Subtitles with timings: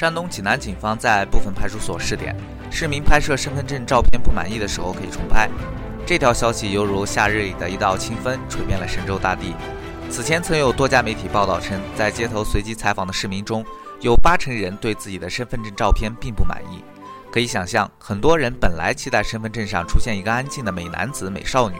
[0.00, 2.34] 山东济南警方在部分派出所试点，
[2.70, 5.46] 市民拍摄身份证照片不满意的时候可以重拍。
[6.06, 9.54] 这条消息犹如夏日里的一道清风，吹遍了神州大地。
[10.08, 13.62] 此前曾有多家媒体报道称，在街头随机采访的市民中，
[14.00, 16.82] 有八成人对自己的身份证照片并不满意。
[17.30, 21.76] 可以想象，很多人本来期待身份证上出现一个安静的美男子、美少女，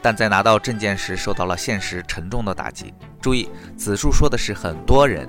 [0.00, 2.94] 但在拿到证件时受到了现实沉重的打击。
[3.20, 5.28] 注意，子树说的是很多人。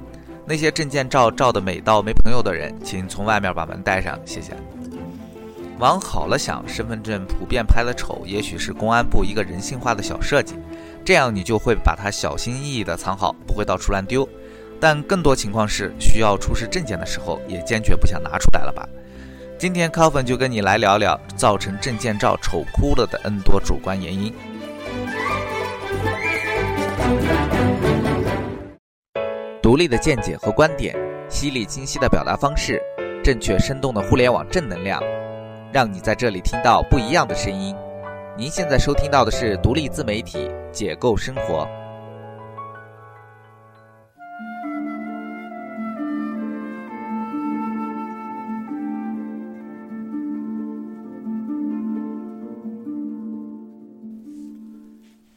[0.51, 4.51] 那些证件照照的美到没朋友的人，请从外面把门带上，谢谢。
[5.79, 10.55] 往好了想，身份证普遍拍的丑，也许是公安部一个人性化的小设计，
[11.05, 14.27] 这样你就会把它小心翼翼地藏好，不会到处乱丢。
[14.77, 18.85] 但更多情况是，需要出示证件的时候，也坚决不想拿出来了吧？
[19.57, 24.33] 今天 c o v i n 就跟你来聊聊造成证件照丑哭了的 N 多主观原因。
[29.71, 30.93] 独立的见解和观点，
[31.29, 32.77] 犀利清晰的表达方式，
[33.23, 35.01] 正确生动的互联网正能量，
[35.71, 37.73] 让你在这里听到不一样的声音。
[38.37, 41.65] 您现在收听到的是独立自媒体解构生活。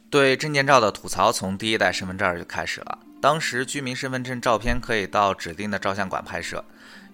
[0.09, 2.99] 对证件照的吐槽从第一代身份证就开始了。
[3.25, 6.63] 当时居民身份证照片可以到指定的照相馆拍摄，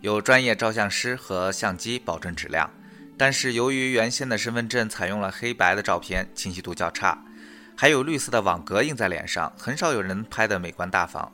[0.02, 2.70] 有专业照相师和相机保证质量。
[3.18, 7.24] 但是由于原先的身份证采用了黑白的照片，清晰度较差，
[7.78, 11.32] 还有绿色的网格印在脸上，很少有人拍得美观大方。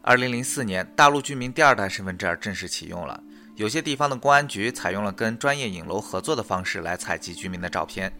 [0.00, 3.22] 二零零四年，大陆居民第二代身份证正式启用了，
[3.56, 8.10] 有些地方的公安局采用了跟专业影楼合作的方式来采集居民的照片，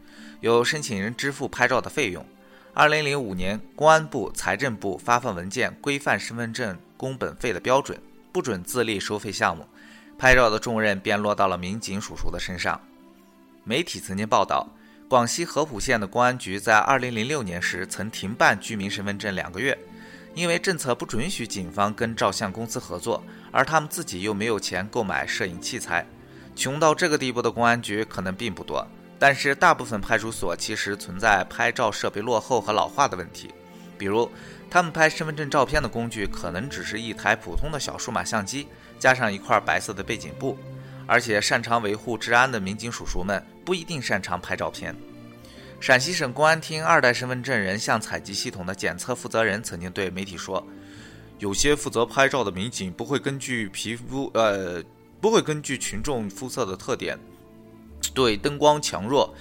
[0.41, 2.27] 由申请人支付拍照的费用。
[2.73, 9.67] 二零零五年，公安部、财政部发放文件规范身份证工本费的标准，不准自立收费项目，
[10.17, 12.81] 拍照的重任便落到了民警叔叔的身上。
[13.65, 14.69] 媒体曾经报道，
[15.09, 19.77] 广西合浦县的公安局在二零零六年时曾停办居民身份证两个月，
[20.35, 26.07] 因为政策不准许警方跟照相公司合作，而他们自己又没有钱购买摄影器材，
[26.55, 28.87] 穷到这个地步的公安局可能并不多。
[29.21, 33.51] 但是大部分派出所其实存在拍照设备落后和老化的问题，
[33.99, 34.29] 比如
[34.71, 38.67] 他们拍身份证照片的工具可能只是一台普通的小数码相机，
[38.99, 40.57] 加上一块白色的背景布，
[41.07, 44.97] 而且擅长维护治安的民警叔叔们不一定擅长拍照片。
[45.81, 50.67] 陕西省公安厅二代身份证人像采集系统的检测负责人曾经对媒体说，
[51.39, 54.83] 有些负责拍照的民警不会根据皮肤呃
[55.21, 57.19] 不会根据群众肤色的特点。
[58.15, 59.35] 对灯光强弱、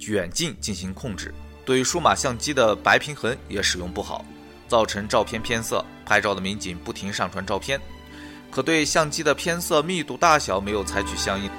[0.00, 1.34] 远近进行控制，
[1.64, 4.24] 对数码相机的白平衡也使用不好，
[4.68, 5.84] 造成照片偏色。
[6.06, 7.80] 拍照的民警不停上传照片，
[8.50, 11.50] 可对相机的偏色密度大小没有采取相应。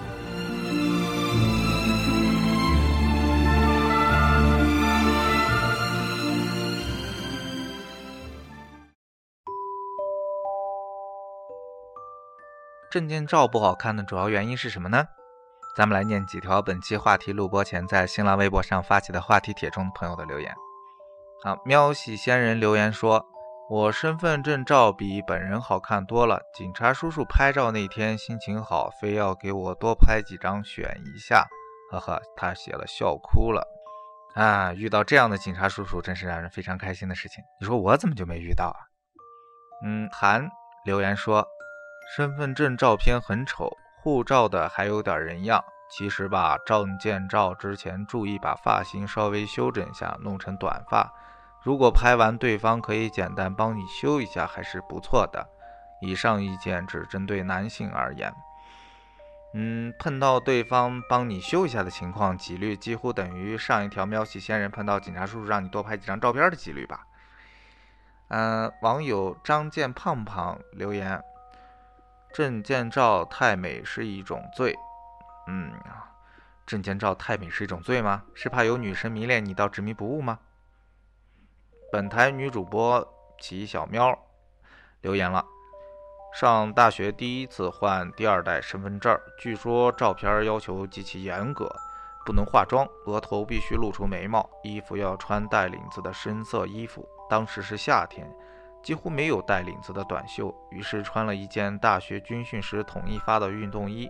[12.91, 15.06] 证件照不好看的主要原因是什么呢？
[15.75, 20.56] 咱们来念几条本期话题录播前在新浪微博上发起的话题帖中朋友的留言。
[21.44, 23.25] 好，喵喜仙人留言说
[23.69, 31.46] ：“我身份证照比本人好看多了，警察叔叔拍照那天心情好，非要给我多拍几张选一下。”
[31.92, 33.68] 呵呵，他写了笑哭了。
[34.34, 37.44] 啊，遇到这样的警察叔叔真是让人非常开心的事情。
[37.59, 38.80] 你说我怎么就没遇到啊？
[39.84, 40.50] 嗯，韩
[40.86, 41.46] 留言说
[42.16, 43.69] ：“身份证照片很丑。”
[44.05, 51.11] 护照的还有点人样，其实吧，证件照之前注意把发型稍微修整一下，弄成短发。
[51.63, 55.49] 如果拍完对方可以简单帮你修一下，还是不错的。
[56.01, 58.31] 以上意见只针对男性而言。
[59.55, 67.07] 嗯，碰到对方帮你修一下的情况，几率几乎等于上一条喵系仙人碰到警察叔叔让你多拍几张照片的几率吧。
[68.27, 71.19] 嗯，网友张健胖胖留言。
[72.35, 74.75] 证件照太美是一种罪，
[75.47, 75.71] 嗯，
[76.65, 78.23] 证件照太美是一种罪吗？
[78.33, 80.39] 是怕有女生迷恋你到执迷不悟吗？
[81.93, 83.07] 本台女主播
[83.39, 84.19] 齐小喵
[84.99, 85.45] 留言了：
[86.33, 91.73] 上大学第一次换第二代身份证，据说照片要求极其严格，
[92.25, 97.07] 不能化妆，额头必须露出眉毛，衣服要穿带领子的深色衣服。
[97.29, 98.29] 当时是夏天。
[98.85, 104.07] 几乎没有带领子的短袖，于是穿了一件大学军训时统一发的运动衣。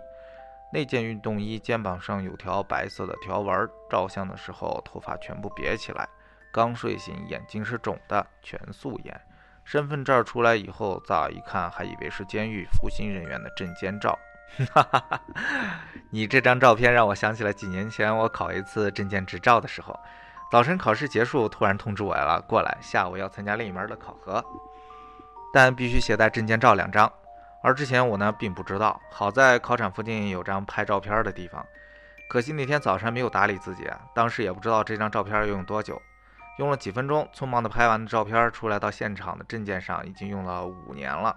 [0.69, 6.06] 那件运动衣肩膀上有条白色的条纹，照相的时候头发全部别起来。
[6.51, 9.22] 刚睡醒，眼睛是肿的，全素颜。
[9.63, 14.19] 身份证出来以后，乍一看还以为是监狱服刑人员的证件照。
[14.74, 15.22] 哈哈哈！
[16.10, 19.98] 你这张照片让我想起了几年前我考一次证件执照的时候，
[20.52, 24.44] 早晨考试结束，突然通知我了，过来，下午要参加另一门的考核，
[25.52, 27.12] 但必须携带证件照两张。
[27.64, 31.66] 而之前我呢并不知道，好在考场附近有张拍照片的地方，
[32.30, 36.00] 可惜那天早上没有打理自己，当时也不知道这张照片要用多久，
[36.60, 41.36] 用了几分钟，匆忙的拍完的照片出来到现场的证件上已经用了五年了。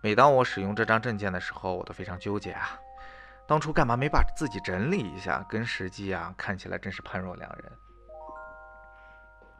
[0.00, 2.78] 每当我使用这张证件的时候，我都非常纠结啊！
[3.46, 5.44] 当初干嘛没把自己整理一下？
[5.48, 7.72] 跟实际啊看起来真是判若两人。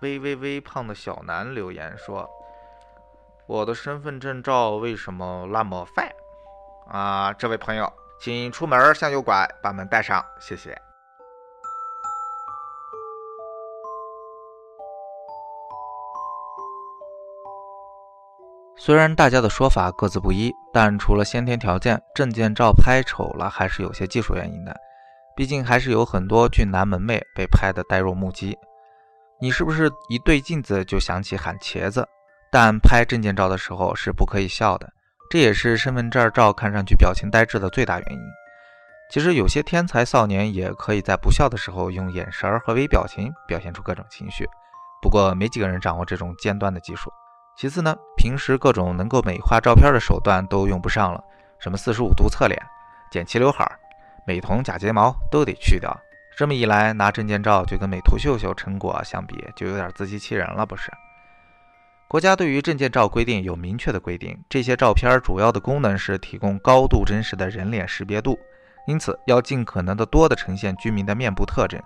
[0.01, 2.29] 微微微胖的小南留言说
[3.47, 6.09] ：“我的身份证照为什么那么泛？”
[6.89, 10.81] 啊，这位朋友，请出门向右拐，把门带上，谢谢。
[18.77, 24.75] 虽然大家的说法各自不一，但除了先天条件，证件照拍丑了还是有些技术原因的。
[25.37, 28.57] 毕竟还是有很多俊男门妹被拍的呆若木鸡。
[29.41, 32.07] 你是不是一对镜子就想起喊茄子？
[32.51, 34.93] 但拍证件照的时候是不可以笑的，
[35.31, 38.21] 这也是身份证照看上去表情呆滞的最大原因。
[39.11, 44.45] 其实有些天才少年也可以在不笑的时候用眼神和微表情表现出各种情绪，
[45.01, 47.09] 不过没几个人掌握这种尖端的技术。
[47.57, 51.23] 其次呢，平时各种能够美化照片的手段都用不上了，
[51.61, 52.61] 什么四十五度侧脸、
[53.11, 53.71] 剪齐刘海、
[54.27, 55.97] 美瞳假睫毛都得去掉。
[56.39, 60.89] 这么一来，拿证件照就跟美图秀秀成果相比，就有点自欺欺人了，不是？
[62.07, 68.39] 国家对于证件照规定有明确的规定，这些照片主要的功能是提供高度真实的人脸识别度，
[68.87, 71.83] 因此要尽可能的多的呈现居民的面部特征。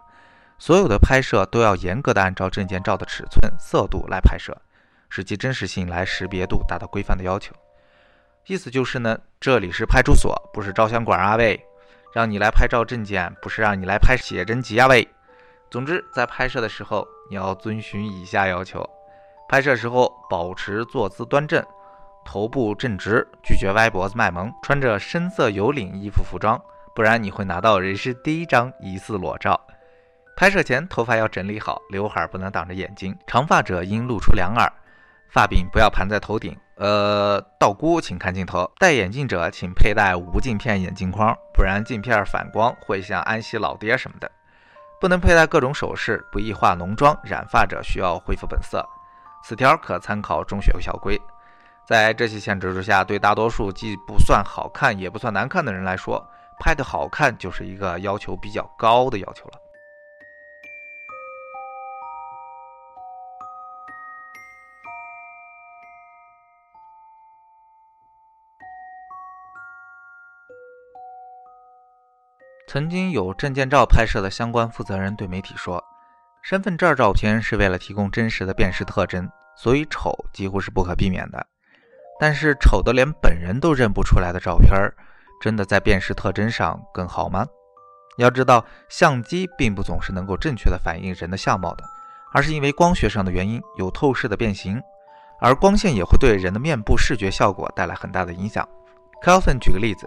[0.58, 4.54] 所有的拍摄都要严格的按照证件照的尺寸、色度来拍摄。
[5.08, 7.54] 使其真实性来识别度达到规范的要求，
[8.46, 11.58] 意思就是呢，这里是派出所，不是照相馆啊喂，
[12.12, 15.08] 让你来拍照证件，不是让你来拍写真集啊喂。
[15.70, 18.88] 总之，在拍摄的时候，你要遵循以下要求：
[19.48, 21.64] 拍摄时候保持坐姿端正，
[22.24, 26.60] 头部正直，拒绝歪脖子卖萌，穿着深色有领衣服服装，
[26.94, 29.58] 不然你会拿到人生第一张疑似裸照。
[30.36, 34.70] 拍摄前头发要整理好，刘海不能挡着眼睛，长发者应露出两耳。
[35.30, 38.68] 发柄不要盘在头顶，呃，道姑请看镜头。
[38.76, 44.28] 戴眼镜者请佩戴无镜片眼镜框，不然镜片反光会像安息老爹什么的。
[45.00, 47.16] 不能佩戴各种首饰，不宜化浓妆。
[47.22, 48.84] 染发者需要恢复本色。
[49.44, 51.16] 此条可参考中学校规。
[51.86, 56.20] 在这些限制之下，对大多数既不算好看也不算难看的人来说，
[56.58, 59.61] 拍的好看就是一个要求比较高的要求了。
[72.72, 75.84] 曾经有证件照拍摄的相关负责人对媒体说
[76.40, 81.46] ：“身份证照片是为了提供真实的辨识特征，所以丑几乎是不可避免的。
[82.18, 84.72] 但是丑的连本人都认不出来的照片，
[85.42, 87.46] 真的在辨识特征上更好吗？
[88.16, 91.84] 要知道，相机并不总是能够正确的反映人的相貌的，
[92.32, 94.80] 而是因为光学上的原因有透视的变形，
[95.42, 98.66] 而光线也会对人的面部视觉效果带来很大的影响。”
[99.22, 100.06] Kelvin 举个例子。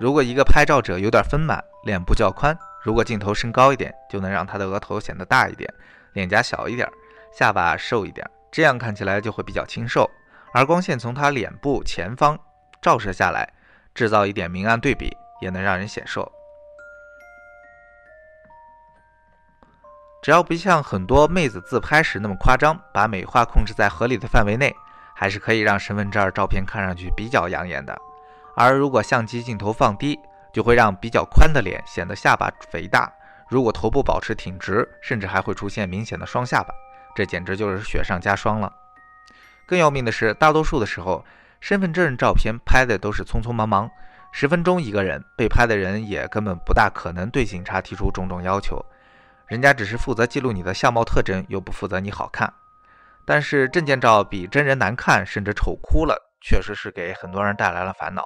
[0.00, 5.70] 如果一个拍照者有点丰满，脸部较宽，如果镜头升高一点，就能让他的额头显得大一点，
[6.14, 6.90] 脸颊小一点，
[7.30, 10.10] 下巴瘦一点，这样看起来就会比较清瘦。
[10.54, 12.38] 而光线从他脸部前方
[12.80, 13.46] 照射下来，
[13.94, 16.32] 制造一点明暗对比，也能让人显瘦。
[20.22, 24.74] 只要不像很多妹子自拍时那么夸张，把美化控制在合理的范围内，
[25.14, 27.94] 还是可以让身份证照片看上去比较养眼的。
[28.56, 30.18] 而如果相机镜头放低，
[30.52, 33.10] 就会让比较宽的脸显得下巴肥大；
[33.48, 36.74] 如果头部保持挺直，甚至还会出现明显的双下巴，
[37.14, 38.72] 这简直就是雪上加霜了。
[39.66, 41.24] 更要命的是，大多数的时候，
[41.60, 43.88] 身份证照片拍的都是匆匆忙忙，
[44.32, 48.84] 十分钟一个人，被拍的人也根本不大可能对警察提出种种要求，
[49.46, 52.52] 人家只是负责记录你的相貌特征，又不负责你好看。
[53.24, 58.24] 但是证件照比真人难看，甚至丑哭了，确实是给很多人带来了烦恼。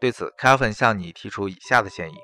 [0.00, 2.16] 对此，Kevin 向你提出以下的建议：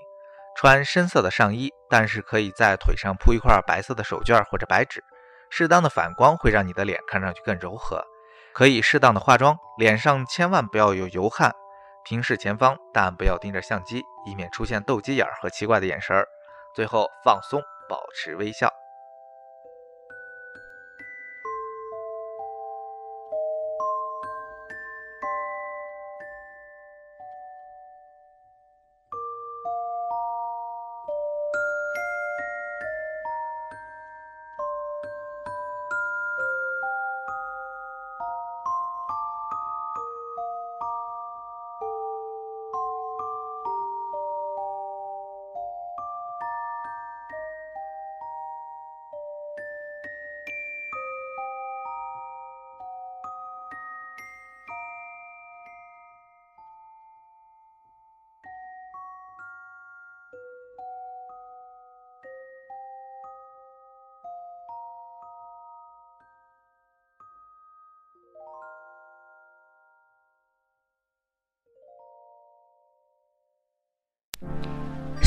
[0.57, 5.03] 穿深色的上衣，但是可以在腿上铺一块白色的手绢或者白纸，
[5.51, 8.05] 适当的反光会让你的脸看上去更柔和。
[8.53, 11.53] 可以适当的化妆，脸上千万不要有油汗，
[12.05, 16.29] 平视前方，但不要盯着相机，以免出现斗鸡眼和奇怪的眼神儿。
[16.77, 18.71] 最后放松，保持微笑。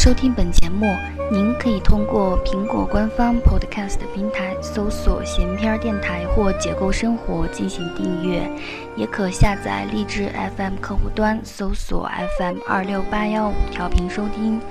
[0.08, 0.86] 收听本节目，
[1.30, 8.50] 您可以通过苹果官方 Podcast 平台搜索“闲篇电台”或“结构生活”进行订阅，
[8.96, 12.10] 也可下载荔枝 FM 客户端搜索
[12.40, 14.62] FM 二六八幺五调频收听，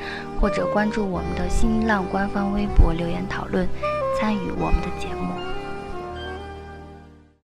[0.40, 3.68] 或者关注我们的新浪官方微博留言讨论，
[4.18, 5.15] 参与我们的节目。